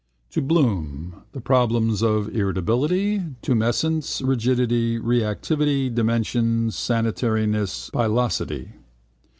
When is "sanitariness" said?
6.71-7.91